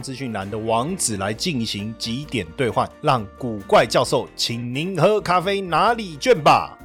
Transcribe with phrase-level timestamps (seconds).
[0.00, 6.76] 资讯栏的网址来进行几点兑换，让古怪教授请您喝咖啡哪里卷吧。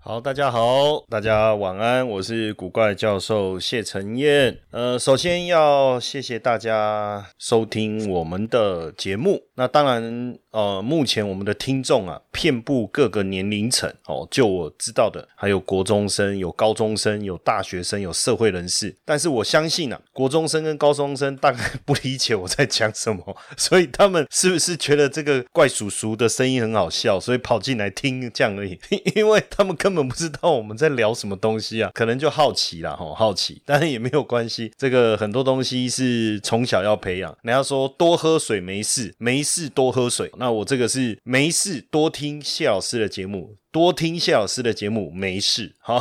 [0.00, 4.58] 好，大家好，大家晚安，我是古怪教授谢承彦。
[4.70, 9.42] 呃，首先要谢谢大家收听我们的节目。
[9.54, 14.26] 那当然，呃，目前我们的听众啊，遍布各个年龄层哦。
[14.30, 18.96] 就我知道的，还有国中生、有高中生、有大学生、有社会人士。
[19.04, 28.78] 但是我相信啊，国中生跟高中生大概不理解我在讲什么， 所以他们是不是觉得这个怪叔叔的声音很好笑，所以跑进来听这样而已？
[29.14, 34.72] 因为他们根本不知道我们在聊什么东西啊，可能就好奇啦，吼，好奇，但是也没有关系。
[34.78, 37.36] 这个很多东西是从小要培养。
[37.42, 40.30] 人家说多喝水没事，没事多喝水。
[40.38, 45.74] 那我这个是没事多听谢老师的节目，多听谢老师的节目没事。
[45.82, 45.98] 好，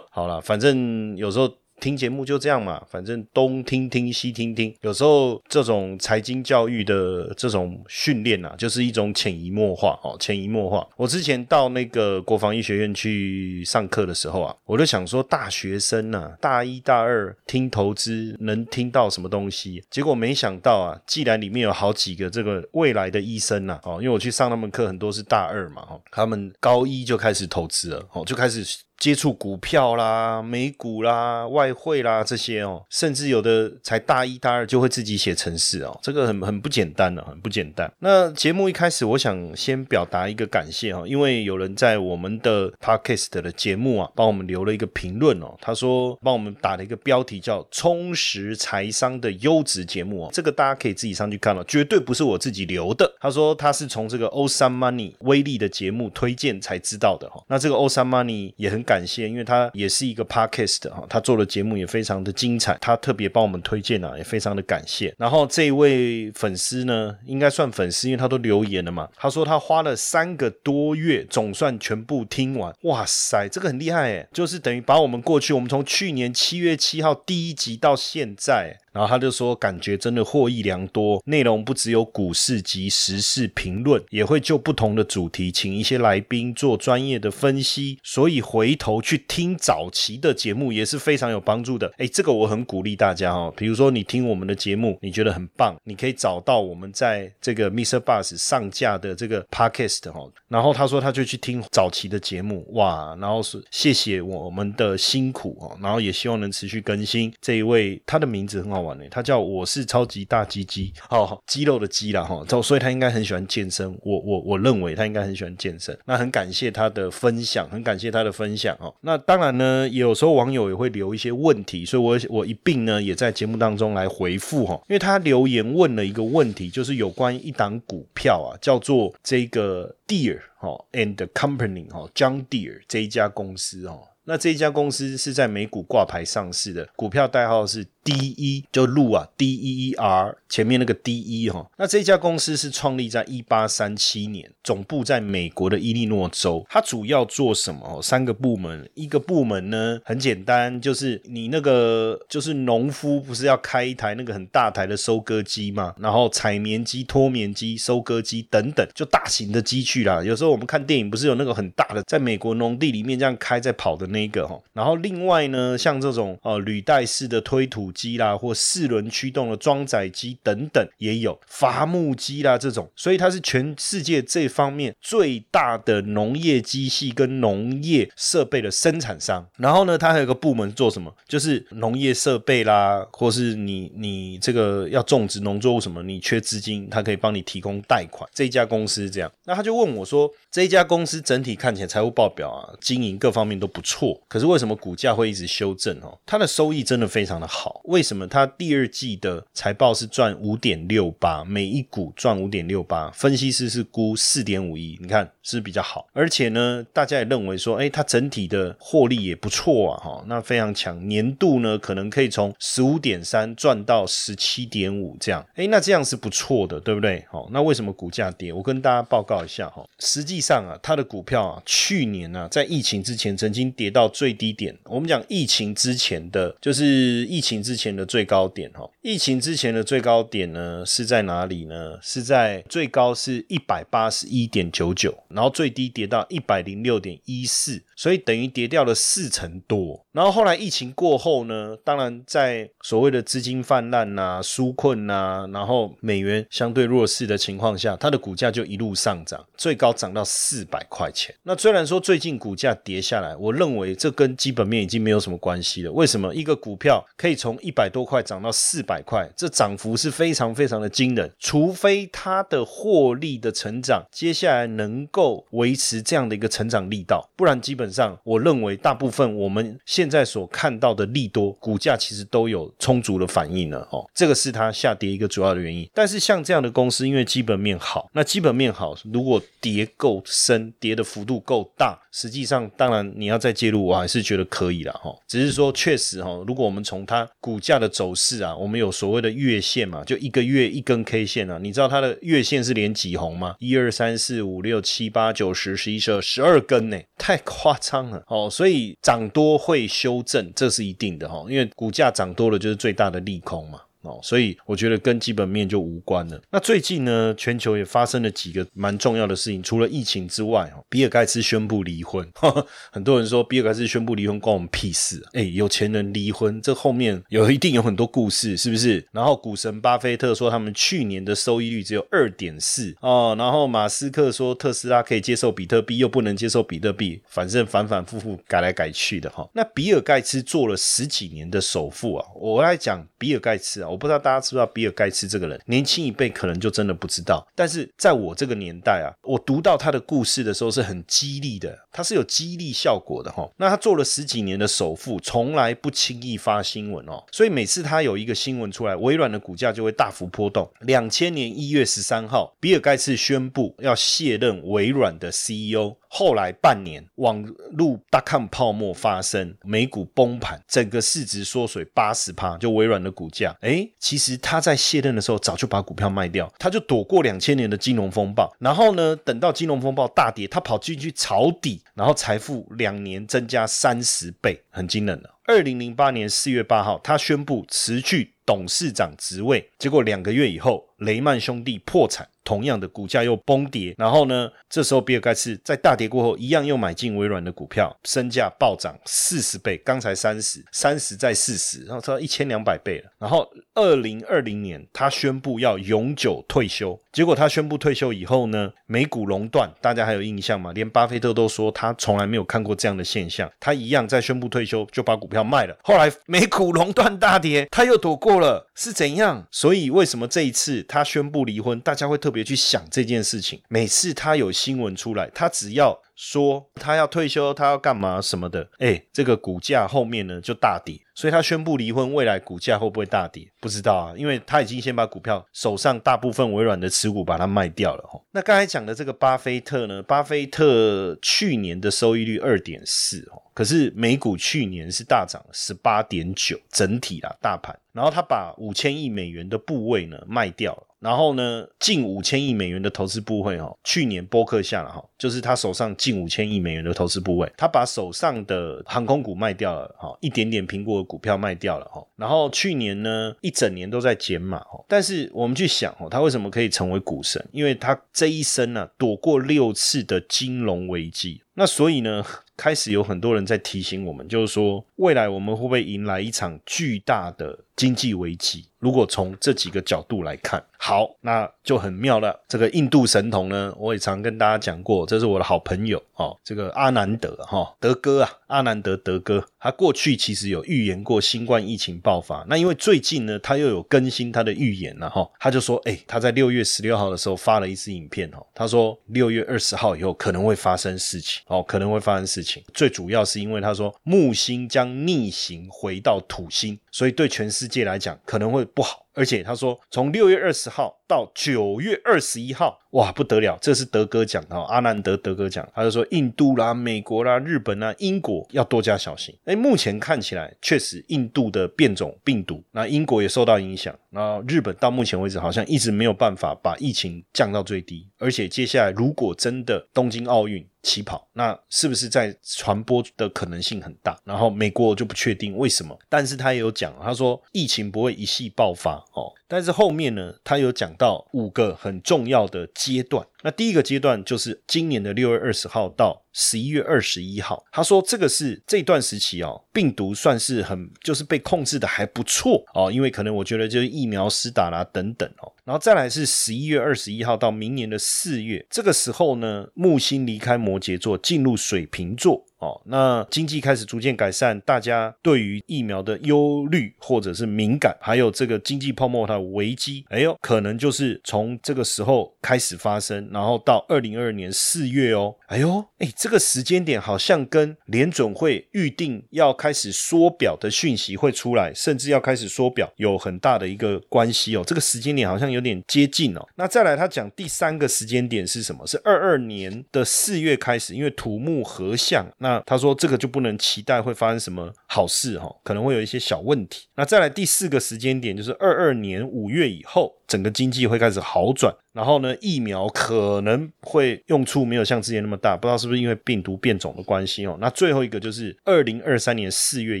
[0.10, 1.59] 好了，反正有时候。
[1.80, 10.86] 听节目就这样嘛，反正东听听西听听，有时候这种财经教育的这种训练啊，就是一种潜移默化哦，潜移默化。
[10.96, 19.82] 我之前到那个国防医学院去上课的时候啊，我就想说，大学生啊，大一大二听投资能听到什么东西？
[19.90, 28.64] 结果没想到啊，既然里面有好几个这个未来的医生呐，哦，因为我去上他们课，很多是大二嘛，哦，他们高一就开始投资了，哦，就开始。
[29.00, 37.90] 接触股票啦、美股啦、外汇啦这些哦，甚至有的才大一、大二就会自己写程式哦，这个很很不简单的，很不简单。
[38.00, 53.10] 那节目一开始，我想先表达一个感谢哈，因为有人在我们的 podcast 的节目啊，帮我们留了一个评论哦，他说帮我们打了一个标题叫“充实财商的优质节目”哦，这个大家可以自己上去看了，绝对不是我自己留的。
[53.18, 58.84] 他说他是从这个欧三 money 威力的节目推荐才知道的哈，那这个欧三 money 也很。
[58.90, 65.14] 感谢，因为他也是一个 podcast 哈，他做的节目也非常的精彩，他特别帮我们推荐啊，也非常的感谢。
[65.16, 69.08] 然后这一位粉丝呢，应该算粉丝，因为他都留言了嘛。
[69.14, 72.74] 他说他花了三个多月，总算全部听完。
[72.82, 78.76] 哇塞，这个很厉害诶，就是等于把我们过去，我们从去年七月七号第一集到现在。
[78.92, 91.92] 然后他就说，感觉真的获益良多，内容不只有股市及时事评论，也会就不同的主题请一些来宾做专业的分析，所以回头去听早期的节目也是非常有帮助的。
[91.98, 93.54] 哎，这个我很鼓励大家哦。
[93.56, 98.00] 比如说你听我们的节目，你觉得很棒，你可以找到我们在这个 Mr.
[98.00, 100.20] Bus 上架的这个 Podcast 哈。
[100.48, 107.32] 然后他说他就去听早期的节目，哇，然后是谢谢我们的辛苦哦，然后也希望能持续更新。
[107.40, 108.79] 这一位他的名字很好。
[108.80, 113.90] 玩他叫我是超级大鸡鸡，好肌肉的肌啦哈，所以他应该很喜欢健身。
[114.02, 115.96] 我我我认为他应该很喜欢健身。
[116.04, 118.94] 那很感谢他的分享，很感谢他的分享哦。
[119.00, 124.74] 那当然呢，有时候网友也会留一些问题，所以我我一并呢也在节目当中来回复哈。
[124.88, 134.00] 因为他留言问了一个问题，就是有关一档股票啊，叫做这个 Deer 哈 and Company 哈，John Deere 这一家公司哦。
[134.24, 137.86] 那这一家公司是在美股挂牌上市的，股票代号是。
[138.02, 146.64] D 一就路啊，D E E R 前面那个 D 一哈，那这家公司是创立在一八三七年，总部在美国的伊利诺州。
[146.70, 147.80] 它主要做什么？
[147.84, 160.22] 哦，三个部门，一个部门呢很简单，就是你那个就是农夫不是要开一台那个很大台的收割机嘛，然后采棉机、脱棉机、收割机等等，就大型的机具啦。
[160.24, 164.58] 有时候我们看电影不是有那个很大的，在美国农地里面这样开在跑的那个哈。
[164.72, 167.89] 然后另外呢，像这种呃履带式的推土。
[167.90, 179.46] 机啦，或四轮驱动的装载机等等也有伐木机啦，这种，所以它是全世界这方面最大的农业机器跟农业设备的生产商。
[179.56, 181.14] 然后呢，它还有个部门做什么？
[181.28, 188.28] 就是农业设备啦，或是你你这个要种植农作物什么，你缺资金，它可以帮你提供贷款。
[188.32, 196.18] 这家公司这样，那他就问我说，这家公司整体看起来财务报表啊，经营各方面都不错，可是为什么股价会一直修正哦？
[196.26, 197.79] 它的收益真的非常的好。
[197.84, 203.10] 为什么它第二季的财报是赚五点六八，每一股赚五点六八？
[203.10, 206.08] 分析师是估四点五亿，你看是比较好。
[206.12, 211.08] 而且呢，大家也认为说，哎，它整体的获利也不错啊，哈，那非常强。
[211.08, 217.24] 年度呢，可能可以从十五点三赚到十七点五这样，哎，那这样是不错的，对不对？
[217.30, 218.52] 好，那为什么股价跌？
[218.52, 224.76] 我跟大家报告一下哈，实际上啊，它的股票啊，去年呢，在疫情之前曾经跌到最低点。
[224.84, 228.90] 我们讲疫情之前的，就是疫情之之前的最高点哈。
[229.00, 231.96] 疫情之前的最高点呢是在哪里呢？
[232.02, 240.04] 是在最高是一百八十一点九九，然后最低跌到一百零六点一四，所以等于跌掉了四成多。
[240.10, 251.32] 然后后来疫情过后呢，当然在所谓的资金泛滥呐、纾困呐，然后美元相对弱势的情况下，它的股价就一路上涨，最高涨到四百块钱。
[251.44, 255.92] 那虽然说最近股价跌下来，我认为这跟基本面已经没有什么关系了。
[255.92, 259.28] 为什么一个股票可以从一百多块涨到四百块？
[259.36, 261.30] 这涨幅是非常非常的惊人。
[261.38, 274.08] 除非它的获利的成长接下来能够维持这样的一个成长力道，不然基本上我认为大部分我们现在所看到的利多股价其实都有充足的反应了哦。
[274.14, 275.88] 这个是它下跌一个主要的原因。
[275.94, 281.98] 但是像这样的公司，因为基本面好，那基本面好，如果跌够深，跌的幅度够大。
[282.12, 285.14] 实际上，当然你要再介入，我还是觉得可以了哈。
[285.26, 293.56] 只是说，确实哈，如果我们从它股股价的走势啊，我们有所谓的月线嘛，就一个月一根 K 线啊，你知道它的月线是连几红吗？
[293.58, 298.48] 一二三四五六七八九十十一十二十二根呢，太夸张了哦。
[298.48, 303.80] 所以涨多会修正，这是一定的哈，因为股价涨多了就是最大的利空嘛。
[304.02, 306.40] 哦，所以我觉得跟基本面就无关了。
[306.50, 312.26] 那最近呢，全球也发生了几个蛮重要的事情，除了疫情之外，哦，比尔盖茨宣布离婚。
[312.90, 315.22] 很多人说比尔盖茨宣布离婚关我们屁事？
[315.24, 319.06] 啊哎，有钱人离婚，这后面有一定有很多故事，是不是？
[319.12, 329.46] 然后股神巴菲特说他们去年的收益率只有二点四哦，然后马斯克说特斯拉可以接受比特币，又不能接受比特币，反正反反复复改来改去的哈。
[329.52, 333.89] 那比尔盖茨做了十几年的首富啊，我来讲比尔盖茨啊。
[333.90, 337.46] 我不知道大家知不知道比尔盖茨这个人，年轻一辈可能就真的不知道。
[337.54, 343.50] 但是在我这个年代啊，我读到他的故事的时候是很激励的，他是有激励效果的哈。
[343.56, 350.70] 那他做了十几年的首富，从来不轻易发新闻哦，所以每次他有一个新闻出来，微软的股价就会大幅波动。
[350.80, 355.96] 两千年一月十三号，比尔盖茨宣布要卸任微软的 CEO。
[356.12, 357.40] 后来半年，网
[357.70, 363.56] 路大抗泡沫发生，美股崩盘，整个市值缩水八十趴，就微软的股价。
[363.60, 368.52] 哎，其实他在卸任的时候早就把股票卖掉，他就躲过两千年的金融风暴。
[368.58, 375.36] 然后呢，等到金融风暴大跌，他跑进去抄底，然后财富两年增加三十倍，很惊人了。
[375.44, 382.28] 二零零八年四月八号，他宣布辞去董事长职位，结果两个月以后，雷曼兄弟破产。
[382.44, 384.50] 同样的股价又崩跌，然后呢？
[384.68, 389.76] 这时候比尔盖茨在大跌过后，一样又买进微软的股票，身价暴涨四十倍。
[389.78, 393.10] 刚才三十，三十再四十，然后到一千两百倍了。
[393.18, 396.98] 然后二零二零年，他宣布要永久退休。
[397.12, 400.72] 结果他宣布退休以后呢，美股熔断，大家还有印象吗？
[400.72, 403.50] 连巴菲特都说他从来没有看过这样的现象。
[403.58, 405.76] 他一样在宣布退休就把股票卖了。
[405.82, 409.46] 后来美股熔断大跌，他又躲过了，是怎样？
[409.50, 413.60] 所以为什么这一次他宣布离婚，大家会特别去想这件事情？
[413.68, 416.00] 每次他有新闻出来，他只要。
[416.22, 418.68] 说他要退休，他要干嘛什么的？
[418.76, 423.46] 哎，这个股价后面呢就大跌，所以他宣布离婚，未来股价会不会大跌？
[423.60, 428.24] 不知道啊，因为他已经先把股票手上大部分微软的持股把它卖掉了哦。
[428.30, 430.02] 那刚才讲的这个巴菲特呢？
[430.02, 440.86] 巴菲特去年的收益率二点四哦，可是美股去年是大涨十八点九，整体啦大盘，然后他把五千亿美元的部位呢卖掉了。
[441.00, 452.06] 然后呢，近五千亿美元的投资部位哦，去年播客下了哈，就是他手上近五千亿美元的投资部位，他把手上的航空股卖掉了哈，一点点苹果的股票卖掉了哈。
[452.16, 454.84] 然后去年呢，一整年都在减码哈。
[454.86, 457.42] 但是我们去想哦，他为什么可以成为股神？
[457.50, 461.42] 因为他这一生呢，躲过六次的金融危机。
[461.54, 462.24] 那所以呢，
[462.56, 468.66] 开始有很多人在提醒我们，就是说未来我们会不会迎来一场巨大的经济危机？
[468.78, 472.38] 如果从这几个角度来看，好，那就很妙了。
[472.48, 482.44] 这个印度神童呢，我也常跟大家讲过，这是我的好朋友哦，这个阿南德哈德哥啊，阿南德德哥，他过去其实有预言过新冠疫情爆发。
[482.48, 492.62] 那因为最近呢，他又有更新他的预言了哈，他就说，哎，他在六月十六号的时候发了一支影片哦，他说六月二十号以后可能会发生事情哦，可能会发生事情。
[492.72, 497.86] 最主要是因为他说木星将逆行回到土星，所以对全世界。
[497.86, 499.06] 来讲可能会不好。
[499.14, 503.58] 而且他说，从六月二十号到九月二十一号，哇，不得了！
[503.60, 509.36] 这是德哥讲的，阿南德德哥讲，他就说印度啦、美国啦、日本啦、英国要多加小心。
[509.44, 518.06] 哎，目前看起来确实印度的变种病毒，那英国也受到影响，那日本到目前为止好像一直没有办法把疫情降到最低。
[518.18, 524.16] 而且接下来如果真的东京奥运，起跑，那是不是在传播的可能性很大？
[524.24, 533.26] 然后美国就不确定为什么，但是他也有讲，他说疫情不会一系爆发哦，但是后面呢，他有讲到五个很重要的阶段。
[533.42, 552.44] 那第一个阶段就是今年的六月二十号到十一月二十一号，他说这个是这段时期哦，病毒算是很就是被控制的还不错哦，因为可能我觉得就是疫苗施打啦等等哦，然后再来是十一月二十一号到明年的四月，这个时候呢，木星离开摩羯座进入水瓶座。
[552.60, 576.46] 哦，那经济开始逐渐改善，大家对于疫苗的忧虑或者是敏感，还有这个经济泡沫的危机，哎呦，可能就是从这个时候开始发生，然后到二零二二年四月哦，哎呦，哎，这个时间点好像跟联准会预定要开始缩表的讯息会出来，甚至要开始缩表有很大的一个关系哦，这个时间点好像有点接近哦。
[576.56, 578.86] 那再来，他讲第三个时间点是什么？
[578.86, 582.50] 是二二年的四月开始，因为土木合相那。
[582.50, 586.88] 那他说这个就不能期待会发生什么好事哈，可能会有一些小问题。
[586.96, 590.16] 那再来第四个时间点就是二二年五月以后。
[590.30, 597.58] 整个经济会开始好转，然后呢，疫苗可能会用处没有像之前那么大，不知道是不是因为病毒变种的关系哦。
[597.60, 600.00] 那最后一个就是二零二三年四月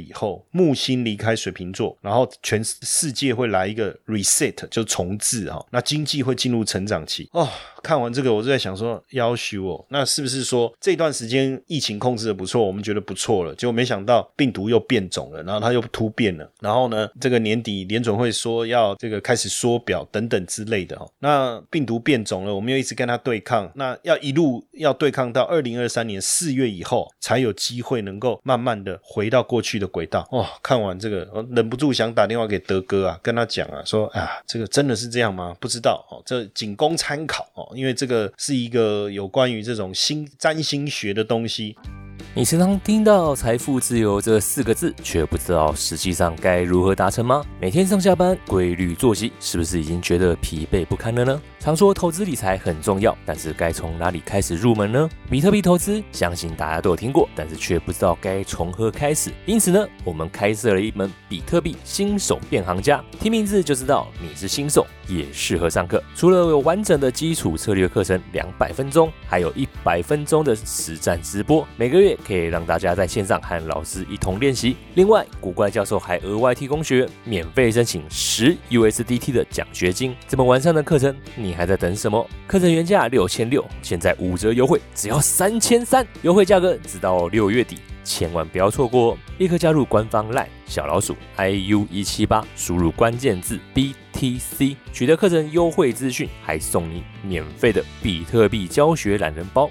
[0.00, 5.66] 以后，木星离开水瓶座，然后全世界会来一个 reset，就重置哈。
[5.72, 7.48] 那经济会进入成长期哦。
[7.82, 20.19] 看完这个，我就在想说，要求哦，那是不是说这段时间疫情控制的不错，我们觉得不错了，结果没想到病毒又变种了，然后它又突变了，然后呢，这个年底联准会说要这个开始缩表等。
[20.20, 30.28] 等等之类的哦，那病毒变种了，我们又一直跟它对抗，那要一路要对抗到二零二三年四月以后，才有机会能够慢慢的回到过去的轨道。
[30.30, 35.56] 哦，看完这个，我忍不住想打电话给德哥啊，跟他讲啊，说啊，这个真的是这样吗？
[35.58, 41.74] 不知道哦，这仅供参考哦，因为这个是一个有关于这种星占星学的东西。
[42.32, 47.42] 你时常听到“财富自由”这四个字，却不知道实际上该如何达成吗？
[47.60, 51.42] 每天上下班规律作息，是不是已经觉得疲惫不堪了呢？
[51.58, 55.10] 常说投资理财很重要，但是该从哪里开始入门呢？
[55.28, 59.32] 比特币投资，相信大家都有听过，但是却不知道该从何开始。
[59.44, 66.02] 因此呢，我们开设了一门比特币新手变行家，听名字就知道你是新手，也适合上课。
[66.16, 74.76] 除了有完整的基础策略课程两百分钟，还有一百分钟的实战直播，每个月可以让大家在线上和老师一同练习。
[74.94, 80.16] 另外，古怪教授还额外提供学员免费申请十 USDT 的奖学金。
[80.26, 81.50] 这么完善的课程，你。
[81.60, 82.26] 还在等什么？
[82.46, 89.18] 课程原价六千六，现在五折优惠，只要三千三，优惠价格直到六月底，千万不要错过哦！
[89.38, 99.70] 立刻加入官方 LINE 小老鼠 iu 一七八，输入关键字 BTC，取得课程优惠资讯，还送你免费的比特币教学懒人包。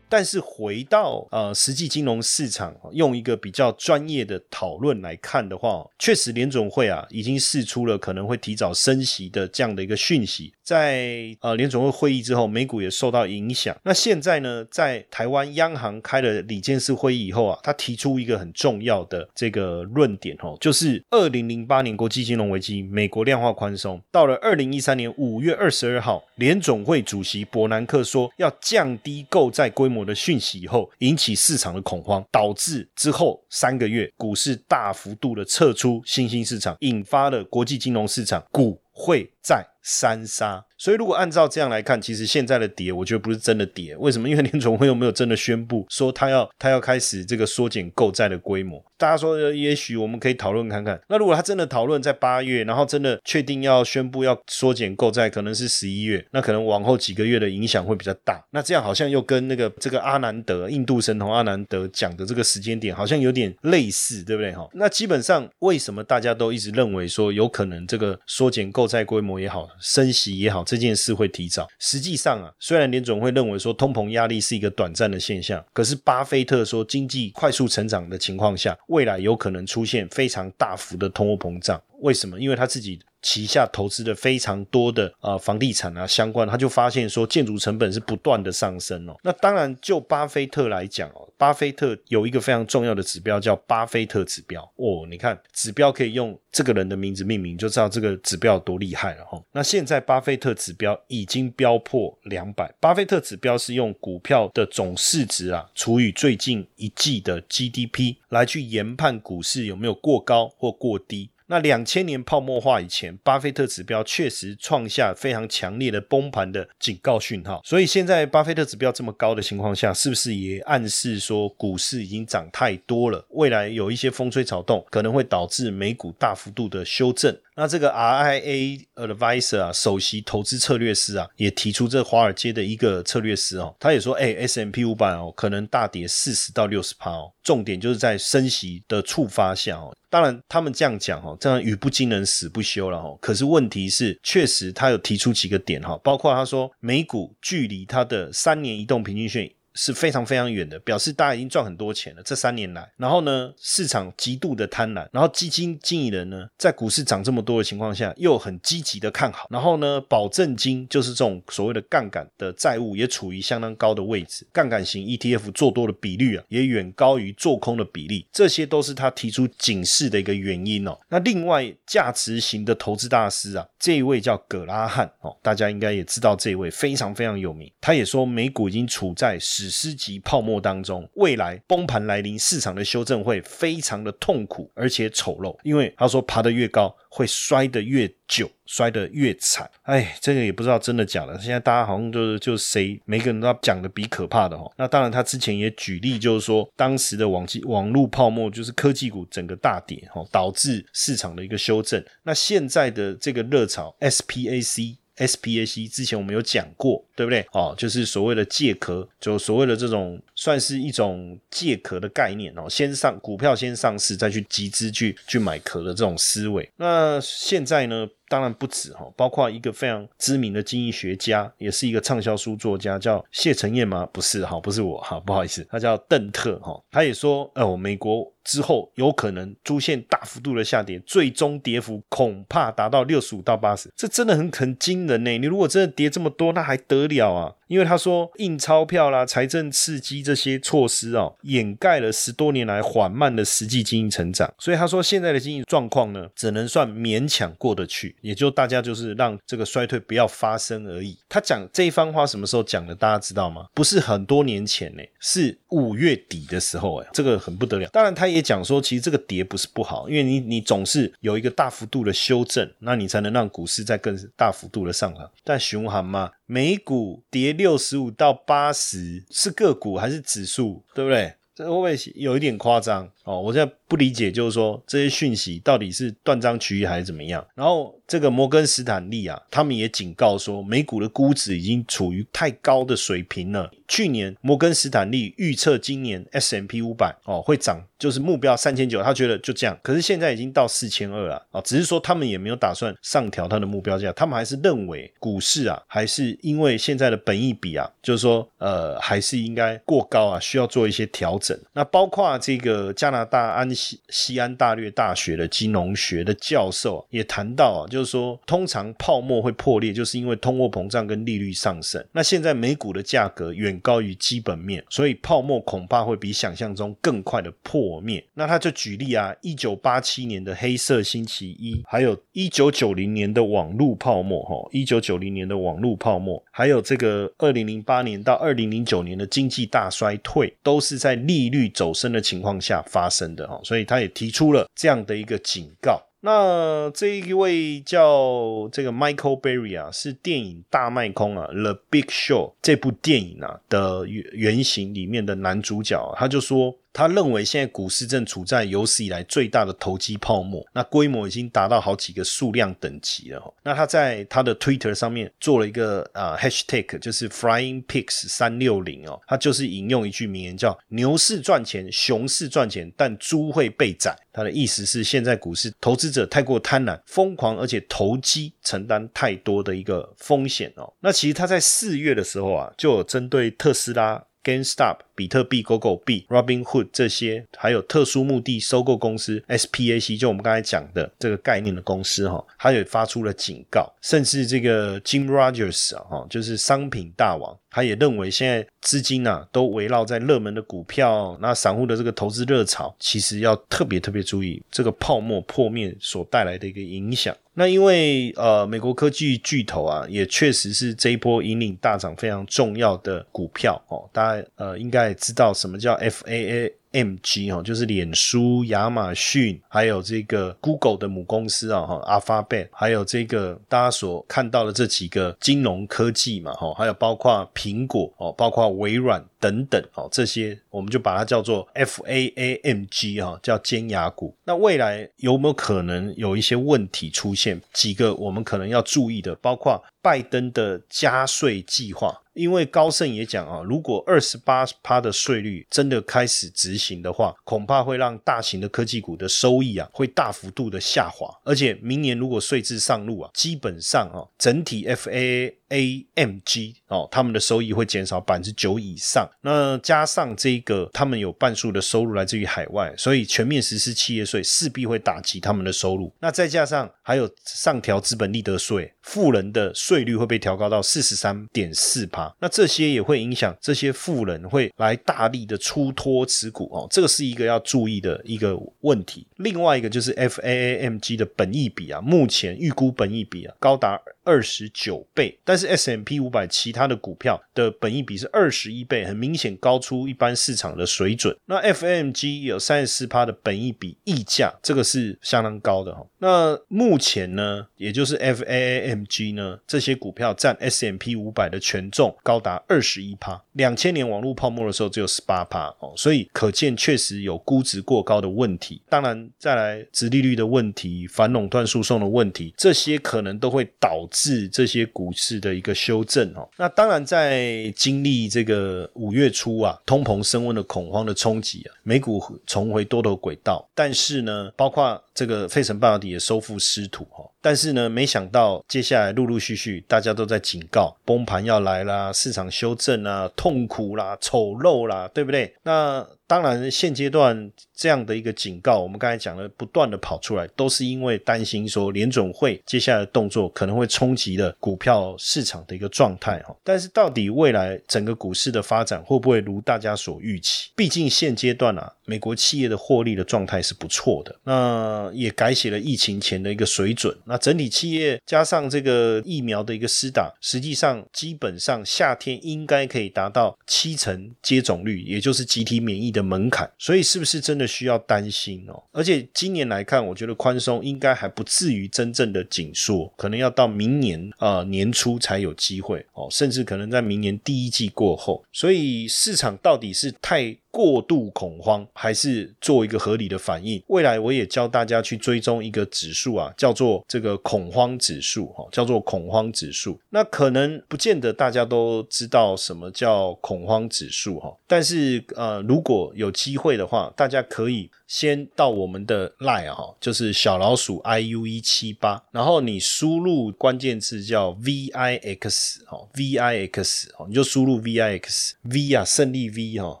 [0.08, 10.52] 但是回到呃实际金融市场，用一个比较专业的讨论来看的话，确实联总会啊已经释出了可能会提早升息的这样的一个讯息。
[10.62, 13.76] 在呃联总会会议之后，美股也受到影响。
[13.84, 29.95] 那现在呢，在台湾央行开了里监事会议以后啊，他提出一个很重要的这个论点哦，就是二零零八年国际金融危机，美国量化宽松，到了二零一三年五月二十二号，联总会主席伯南克说要降低购债规模。
[29.96, 40.64] 我的讯息以后引起市场的恐慌，导致之后三个月股市大幅度的撤出新兴市场，引发了国际金融市场股会债三杀。
[40.78, 43.96] 所以，如果按照这样来看，其实现在的跌，我觉得不是真的跌。
[43.96, 44.28] 为什么？
[44.28, 48.84] 因为联总会又没有真的宣布说他要他要开始这个缩减购债的规模。
[48.98, 51.00] 大家说，也许我们可以讨论看看。
[51.08, 58.44] 那如果他真的讨论在八月，然后真的确定要宣布要缩减购债，可能是十一月，那可能往后几个月的影响会比较大。
[58.50, 64.52] 那这样好像又跟那个这个阿南德印度神童阿南德讲的这个时间点好像有点类似，对不对？
[64.52, 70.64] 哈，那基本上为什么大家都一直认为说有可能这个缩减购债规模也好，升息也好？
[70.64, 71.66] 这件事会提早。
[71.78, 81.82] 实际上啊，虽然联总会认为说通膨压力是一个短暂的现象，可是巴菲特说经济快速成长的情况下，未来有可能出现非常大幅的通货膨胀。
[82.00, 82.38] 为什么？
[82.38, 89.16] 因为他自己旗下投资的非常多的啊房地产啊相关，他就发现说建筑成本是不断的上升哦。
[89.24, 91.28] 那当然，就巴菲特来讲哦。
[91.36, 95.04] 巴菲特有一个非常重要的指标叫巴菲特指标哦。
[95.10, 99.42] 你看指标可以用这个人的名字命名，就知道这个指标有多厉害了哈。
[99.50, 102.72] 那现在巴菲特指标已经飙破两百。
[102.78, 111.30] 巴菲特指标是用股票的总市值啊除以最近一季的 GDP 来去研判股市有没有过高或过低。
[111.48, 117.60] 那两千年泡沫化以前，巴菲特指标确实创下非常强烈的崩盘的警告讯号。
[117.64, 123.24] 所以现在巴菲特指标这么高的情况下，是不是也暗示说股市已经涨太多了？
[123.30, 127.36] 未来有一些风吹草动，可能会导致美股大幅度的修正。
[127.58, 139.96] 那这个 RIA Advisor 啊，首席投资策略师啊，也提出这华尔街的一个策略师哦，他也说，哎，S M P 五百哦，可能大跌四十到六十趴哦，重点就是在升息的触发下哦。
[140.10, 143.18] 当然，他们这样讲哦，这样语不惊人死不休了哦。
[143.22, 149.50] 可是问题是，确实他有提出几个点哈，包括他说美股距离它的三年移动平均线。
[149.76, 152.22] 是非常非常远的，表示大家已经赚很多钱了。
[152.24, 170.98] 这三年来，然后呢，市场极度的贪婪，然后基金经理人呢，在股市涨这么多的情况下，又很积极的看好，然后呢，保证金就是这种所谓的杠杆的债务也处于相当高的位置，杠杆型 ETF 做多的比率啊，也远高于做空的比例，这些都是他提出警示的一个原因哦。
[171.10, 179.65] 那另外，价值型的投资大师啊，这一位叫葛拉汉哦，大家应该也知道这一位非常非常有名，他也说美股已经处在十。
[179.66, 189.68] 史诗级泡沫当中，未来崩盘来临，市场的修正会非常的痛苦而且丑陋，因为他说爬得越高，会摔得越久，摔得越惨。
[189.82, 191.36] 哎，这个也不知道真的假的。
[191.40, 194.70] 现在大家好像就是就谁每个人都要讲的比可怕的哈。
[194.76, 202.04] 那当然，他之前也举例，就是说当时的网际网络泡沫，就是科技股整个大跌哈，导致市场的一个修正。
[202.22, 204.96] 那现在的这个热潮，SPAC。
[205.16, 207.46] SPAC 之前我们有讲过，对不对？
[207.52, 216.70] 哦，就是所谓的借壳，就所谓的这种算是一种借壳的概念哦，先上股票先上市，再去集资去去买壳的这种思维。
[216.76, 218.06] 那现在呢？
[218.28, 224.04] 当然不止哈，包括一个非常知名的经济学家，也是一个畅销书作家，叫谢承彦吗？
[224.12, 226.76] 不是哈，不是我哈，不好意思，他叫邓特哈。
[226.90, 235.30] 他也说，哦，美国之后有可能出现大幅度的下跌，最终跌幅恐怕达到六十五到八十，这真的很很惊人呢。
[235.38, 237.54] 你如果真的跌这么多，那还得了啊？
[237.66, 251.18] 因为他说印钞票啦、财政刺激这些措施哦，掩盖了十多年来缓慢的实际经济成长，所以他说现在的经济状况呢，只能算勉强过得去，也就大家就是让这个衰退不要发生而已。
[251.28, 252.94] 他讲这一番话什么时候讲的？
[252.94, 253.66] 大家知道吗？
[253.74, 257.88] 不是很多年前呢，是五月底的时候哎，这个很不得了。
[257.88, 265.30] 当然他也讲说，其实这个跌不是不好，因为你你总是有一个大幅度的修正，那你才能让股市再更大幅度的上涨。
[265.42, 266.30] 但熊行嘛。
[266.46, 270.82] 美股跌六十五到八十，是个股还是指数？
[270.94, 271.34] 对不对？
[271.54, 273.40] 这会不会有一点夸张哦？
[273.40, 277.44] 我现在不理解，就是说这些讯息到底是断章取义还是怎么样？
[277.54, 277.95] 然后。
[278.06, 283.70] 这个摩根斯坦利啊，他们也警告说，美股的估值已经处于太高的水平了。
[283.88, 289.78] 去年摩根斯坦利预测今年 S M P 五百哦会涨，就是目标三千九，他觉得就这样。
[289.82, 301.56] 可是现在已经到四千二了啊，只是说他们也没有打算上调他的目标价，他们还是认为股市啊，还是因为现在的本益比啊，就是说呃还是应该过高啊，需要做一些调整。
[301.72, 307.86] 那包括这个加拿大安西西安大略大学的金融学的教授也谈到啊。
[307.95, 312.04] 就就是说，通常泡沫会破裂，就是因为通货膨胀跟利率上升。
[312.12, 318.22] 那现在美股的价格远高于基本面，所以泡沫恐怕会比想象中更快的破灭。
[318.34, 333.58] 那他就举例啊，一九八七年的黑色星期一，还有一九九零年的网络泡沫，哈，一九九零年的网络泡沫，还有这个二零零八年到二零零九年的经济大衰退，都是在利率走升的情况下发生的，哈。
[333.64, 335.98] 所以他也提出了这样的一个警告。
[336.26, 346.76] 那这一位叫这个 Michael Berry 啊，是电影《大卖空》啊，《The Big Show》这部电影啊的原原型里面的男主角，他就说。
[346.96, 353.54] 他认为现在股市正处在有史以来最大的投机泡沫，那规模已经达到好几个数量等级了。
[353.62, 364.16] 那他在他的 Twitter 上面做了一个啊 Hashtag，就是 Flying Pigs 三六零哦，他就是引用一句名言叫“牛市赚钱，熊市赚钱，但猪会被宰”。
[364.32, 370.90] 他的意思是现在股市投资者太过贪婪、疯狂，而且投机承担太多的一个风险哦。
[371.00, 374.24] 那其实他在四月的时候啊，就有针对特斯拉。
[374.46, 387.58] GameStop、比特币、狗狗币、Robinhood 这些，还有特殊目的收购公司 SPAC，就我们刚才讲的这个概念的公司哈，它也发出了警告，甚至这个 Jim Rogers 啊，就是商品大王。
[387.68, 397.36] 他也认为，现在资金啊都围绕在热门的股票，那散户的这个投资热潮，其实要特别特别注意这个泡沫破灭所带来的一个影响。
[397.58, 404.06] 那因为呃，美国科技巨头啊，也确实是这一波引领大涨非常重要的股票哦。
[404.12, 406.72] 大家呃应该也知道什么叫 FAA。
[406.92, 424.34] M G 哈，就是脸书、亚马逊，还有这个 Google 的母公司啊哈，Alphabet，还有这个大家所看到的这几个金融科技嘛哈，还有包括苹果哦，包括微软等等哦，这些我们就把它叫做 F A A M G 哈，叫尖牙股。
[424.44, 427.60] 那未来有没有可能有一些问题出现？
[427.72, 432.22] 几个我们可能要注意的，包括拜登的加税计划。
[432.36, 449.28] 因为高盛也讲啊，如果二十八趴的税率真的开始执行的话，恐怕会让大型的科技股的收益啊会大幅度的下滑，而且明年如果税制上路啊，基本上啊整体 F A AMG 哦，他们的收益会减少百分之九以上。
[449.42, 456.12] 那加上这个，他们有半数的收入来自于海外，所以全面实施企业税势必会打击他们的收入。
[456.20, 462.34] 那再加上还有上调资本利得税，富人的税率会被调高到四十三点四趴。
[462.40, 469.26] 那这些也会影响这些富人会来大力的出脱持股哦，这个是一个要注意的一个问题。
[469.36, 481.34] 另外一个就是 F A A M G 的本益比啊，目前预估本益比啊高达二十九倍，但是 S M P 五百其他的股票的本益比是二十一倍，很明显高出一般市场的水准。
[481.46, 486.04] 那 F M G 有三十四趴的本益比溢价，这个是相当高的哈。
[486.18, 492.14] 那目前呢，也就是 F A A M G 呢，这些股票占 S M P 五百的权重。
[492.24, 498.82] 高达二十一趴，两千年网络泡沫的时候只有十八趴哦，所以可见确实有估值过高的问题。
[498.88, 506.48] 当然，再来殖利率的问题、反垄断诉讼的问题，这些可能都会导致是这些股市的一个修正哦。
[506.56, 517.28] 那当然，在经历这个五月初啊，通膨升温的恐慌的冲击啊，美股重回多头轨道，但是呢，包括这个费城半导体也收复失土哈。
[517.40, 525.52] 但是呢，没想到接下来陆陆续续，大家都在警告崩盘要来啦，市场修正啊，痛苦啦，丑陋啦，对不对？
[525.64, 526.06] 那。
[526.28, 536.52] 当然，现阶段这样的一个警告，我们刚才讲了，不断的跑出来，都是因为担心说联总会接下来的动作可能会冲击了股票市场的一个状态哈。
[536.64, 540.72] 但是，到底未来整个股市的发展会不会如大家所预期？
[540.74, 547.16] 毕竟现阶段啊，美国企业的获利的状态是不错的，那也改写了疫情前的一个水准。
[547.26, 556.06] 那整体企业加上这个疫苗的一个施打，实际上基本上夏天应该可以达到七成接种率，也就是集体免疫。
[556.16, 558.82] 的门槛，所以是不是真的需要担心哦？
[558.92, 568.42] 而且今年来看，我觉得宽松应该还不至于真正的紧缩，可能要到明年啊年初才有机会哦，甚至可能在明年第一季过后。
[568.50, 570.56] 所以市场到底是太？
[570.76, 573.82] 过度恐慌还是做一个合理的反应？
[573.86, 579.98] 未来我也教大家去追踪一个指数啊，叫做这个恐慌指数哈，叫做恐慌指数。
[580.10, 587.90] 那可能不见得大家都知道什么叫恐慌指数哈，但是呃，如果有机会的话，大家可以。
[588.06, 598.54] 先到我们的 line 哈，就是小老鼠 i u 一七八，然后你输入关键字叫 v i x 哈，v i x 哦，你就输入 v i x
[598.62, 600.00] v 啊，胜利 v 哈，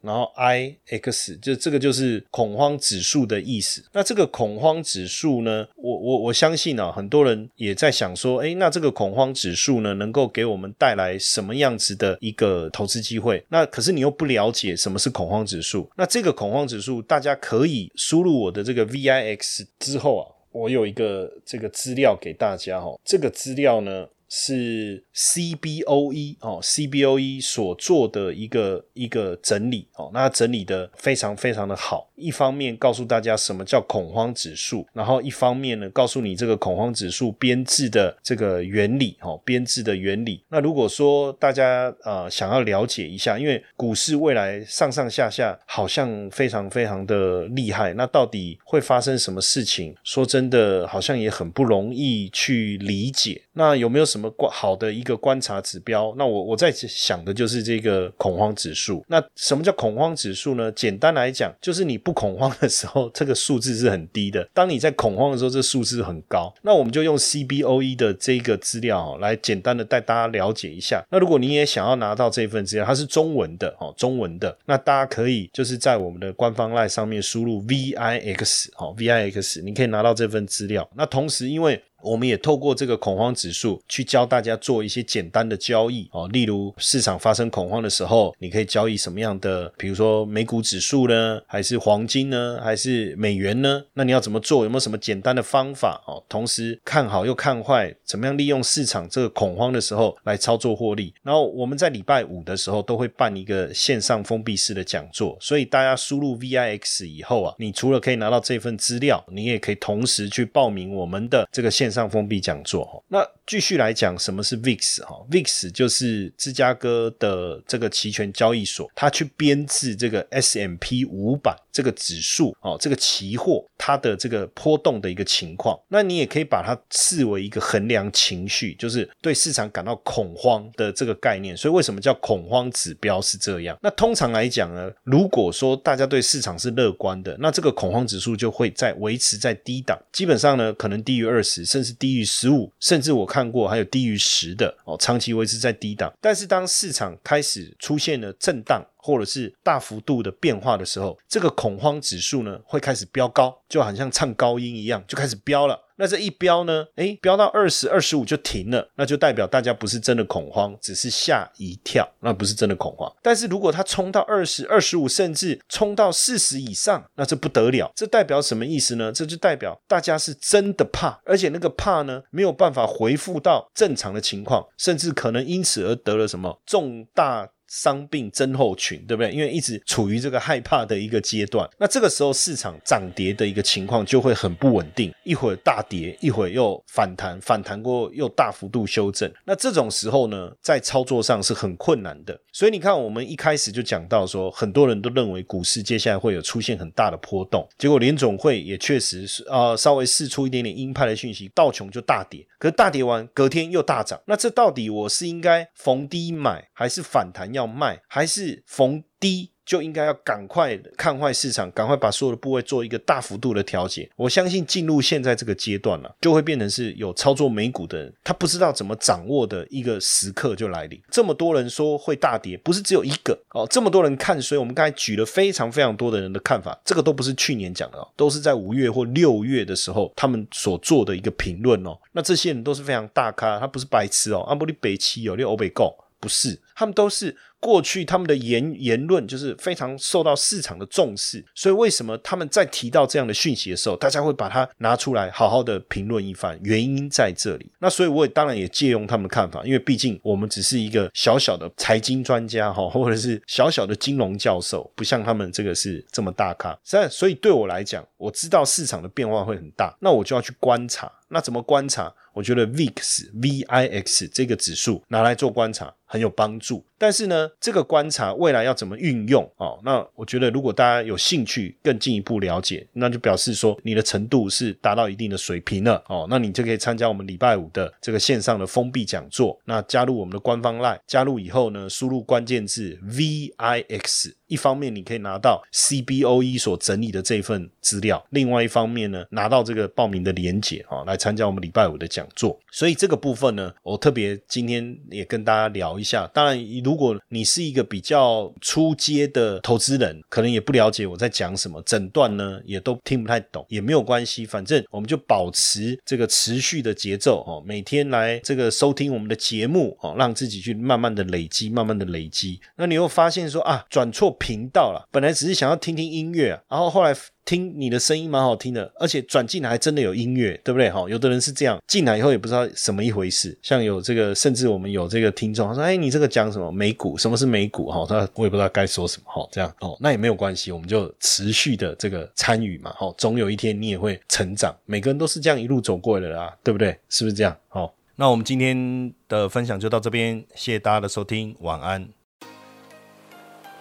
[0.00, 3.84] 然后 i x 就这个就是恐慌指数的意思。
[3.92, 13.44] 那这个恐慌指数呢，我我我相信啊，很多人也在想说，哎，那这个恐慌指数呢，能够给我们带来什么样子的一个投资机会？
[13.48, 17.87] 那可是你又不了解什么是恐慌指数，那这个恐慌指数大家可以。
[17.94, 24.08] 输入我的这个 VIX 之后啊，我有一个这个资料给大家哦，这个资料呢。
[24.28, 32.10] 是 CBOE 哦，CBOE 所做的一个一个整理哦，那整理的非常非常的好。
[32.14, 40.42] 一方面告诉大家什么叫恐慌指数，然后一方面呢告诉你这个恐慌指数编制的这个原理哦，编制的原理。
[40.48, 49.94] 那如果说大家呃想要了解一下，因为股市未来上上下下好像非常非常的厉害，那到底会发生什么事情？
[50.02, 53.42] 说真的，好像也很不容易去理解。
[53.52, 56.12] 那有没有什什么观好的一个观察指标？
[56.18, 59.04] 那我我在想的就是这个恐慌指数。
[59.06, 60.72] 那什么叫恐慌指数呢？
[60.72, 66.52] 简单来讲，就是你不恐慌的时候，这个数字是很低的；当你在恐慌的时候，这数字很高。
[66.62, 71.00] 那我们就用 CBOE 的这个资料来简单的带大家了解一下。
[71.10, 80.88] 那如果你也想要拿到这份资料，它是中文的哦，中文的，那大家可以就是在我们的官方 LINE 上面输入 VIX 哦，VIX，你可以拿到这份资料。
[80.96, 93.82] 那同时，因为我们也透过这个恐慌指数去教大家做一些简单的交易哦，例如市场发生恐慌的时候，你可以交易什么样的，比如说美股指数呢，还是黄金呢，还是美元呢？
[93.94, 94.62] 那你要怎么做？
[94.62, 96.22] 有没有什么简单的方法哦？
[96.28, 101.12] 同时看好又看坏，怎么样利用市场这个恐慌的时候来操作获利？
[101.24, 111.87] 然后我们在礼拜五的时候都会办一个线上封闭式的讲座，所以大家输入 VIX 以后啊，你除了可以拿到这份资料，你也可以同时去报名我们的这个线。
[111.90, 125.78] 上封闭讲座哈那继续来讲什么是 VIX 哈，VIX 就是芝加哥的这个期权交易所，它去编制这个 S M P 五百这个指数哦，这个期货它的这个波动的一个情况。
[125.86, 131.54] 那你也可以把它视为一个衡量情绪，就是对市场感到恐慌的这个概念。
[131.54, 133.78] 所以为什么叫恐慌指标是这样？
[133.82, 141.98] 那通常来讲呢，如果说大家对市场是乐观的，那这个恐慌指数就会在维持在低档，基本上呢可能低于二十，甚至。
[141.98, 146.12] 低于十五，甚至我看过还有低于十的哦，长期维持在低档。
[146.20, 148.86] 但是当市场开始出现了震荡。
[149.08, 155.86] 或者是大幅度的变化的时候，这个恐慌指数呢会开始飙高，就好像唱高音一样，就开始飙了。
[156.00, 163.10] 那这一飙呢，诶，飙到二十二十五就停了，那就代表大家不是真的恐慌，只是吓一跳，那不是真的恐慌。
[163.22, 167.90] 但是如果它冲到二十二十五，甚至冲到四十以上，那这不得了。
[167.96, 169.10] 这代表什么意思呢？
[169.10, 177.48] 这就代表大家是真的怕，而且那个怕呢没有办法回复到正常的情况，甚至可能因此而得了什么重大。
[177.68, 179.30] 伤病增候群，对不对？
[179.30, 189.30] 因为一直处于这个害怕的一个阶段，那这个时候市场涨跌的一个情况就会很不稳定，一会儿大跌，一会儿又反弹，反弹过又大幅度修正。
[189.44, 192.38] 那这种时候呢，在操作上是很困难的。
[192.52, 204.18] 所以你看，我们一开始就讲到说，很多人都认为股市接下来会有出现很大的波动，结果联总会也确实是啊，稍微试出一点点鹰派的讯息，道琼就大跌，可是大跌完隔天又大涨。
[204.26, 207.57] 那这到底我是应该逢低买，还是反弹要？
[207.58, 209.50] 要卖还是逢低？
[209.68, 214.10] 就应该要赶快看坏市场，赶快把所有的部位做一个大幅度的调节。
[214.16, 220.98] 我相信进入现在这个阶段了，就会变成是有操作美股的人，他不知道怎么掌握的一个时刻就来临。
[221.10, 231.94] 这么多人说会大跌，不是只有一个哦，这么多人看，所以我们刚才举了非常非常多的人的看法，这个都不是去年讲的哦，都是在五月或六月的时候他们所做的一个评论哦。
[232.12, 237.36] 那这些人都是非常大咖，他不是白痴哦，阿布利北七哦，六欧北购不是，他们都是。
[237.60, 246.56] 过去他们的言言论就是非常受到市场的重视，所以为什么他们在提到这样的讯息的时候，大家会把它拿出来好好的评论一番？
[246.62, 247.68] 原因在这里。
[247.80, 256.78] 那所以我也当然也借用他们的看法，因为毕竟我们只是一个小小的财经专家哈，或者是小小的金融教授，不像他们这个是这么大咖。
[256.84, 261.10] 所所以对我来讲，我知道市场的变化会很大，那我就要去观察。
[261.30, 262.14] 那怎么观察？
[262.32, 266.67] 我觉得 VIX V I X 这个指数拿来做观察很有帮助。
[266.68, 266.84] dessous.
[266.98, 269.78] 但是呢，这个观察未来要怎么运用哦？
[269.84, 276.26] 那我觉得如果大家有兴趣更进一步了解，那就表示说你的程度是达到一定的水平了哦。
[276.28, 279.56] 那你就可以参加我们礼拜五的这个线上的封闭讲座。
[279.64, 284.34] 那加入我们的官方 LINE，加入以后呢，输入关键字 V I X。
[284.48, 292.58] 一方面你可以拿到 CBOE 所整理的这份资料，另外一方面呢，拿到这个报名的连结啊，来参加我们礼拜五的讲座。
[292.72, 296.26] 所以这个部分呢，我特别今天也跟大家聊一下。
[296.32, 312.58] 当然一，如果你是一个比较出阶的投资人，可能也不了解我在讲什么，整段呢也都听不太懂，也没有关系，反正我们就保持这个持续的节奏哦，每天来这个收听我们的节目哦，让自己去慢慢的累积，慢慢的累积。
[312.76, 314.34] 那你又发现说啊，转错。
[314.38, 317.12] 频道了，本来只是想要听听音乐，然后后来
[317.48, 320.90] 听你的声音蛮好听的，而且转进来还真的有音乐，对不对？
[320.90, 327.16] 哈，有的人是这样进来以后也不知道什么一回事，像有这个，甚至我们有这个听众，他说：“哎，你这个讲什么美股？
[327.16, 336.94] 什么是美股？”哈，他我也不知道该说什么，哈，这样哦，那也没有关系，我们就持续的这个参与嘛，哈，总有一天你也会成长，每个人都是这样一路走过来的啦，对不对？
[337.08, 337.56] 是不是这样？
[337.68, 342.10] 好，那我们今天的分享就到这边，谢谢大家的收听，晚安。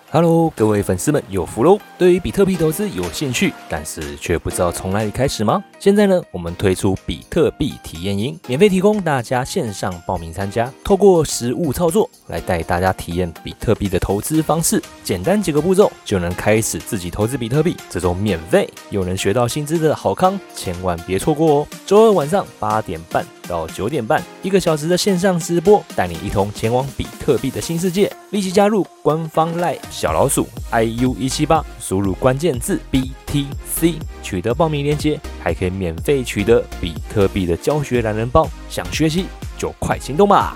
[0.09, 1.77] Hello，各位粉丝们有福喽！
[1.97, 5.61] 对于比特币投资有兴趣，但是却不知道从哪里开始吗？
[5.79, 21.67] 现在呢，我们推出比特币体验营，免费提供大家线上报名参加，透过实物操作来带大家体验比特币的投资方式，简单几个步骤就能开始自己投资比特币，这种免费又能学到薪资的好康，千万别错过哦！
[21.85, 39.25] 周二晚上八点半到九点半，一个小时的线上直播，带你一同前往比特币的新世界，立即加入官方 Live 小老鼠 iu 一七八，输入关键字 BTC，取得报名链接，还可以免费取得比特币的教学懒人包，想学习
[39.57, 40.55] 就快行动吧！